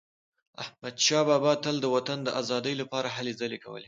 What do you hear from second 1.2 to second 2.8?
بابا تل د وطن د ازادی